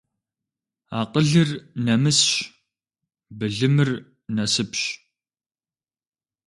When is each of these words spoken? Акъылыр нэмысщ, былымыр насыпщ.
Акъылыр 0.99 1.49
нэмысщ, 1.85 2.29
былымыр 3.37 3.89
насыпщ. 4.35 4.81